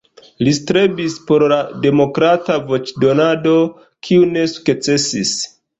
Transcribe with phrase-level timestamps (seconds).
[0.45, 3.57] Li strebis por la demokrata voĉdonado,
[4.09, 5.39] kiu ne sukcesis.